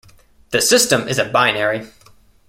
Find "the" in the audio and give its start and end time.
0.49-0.63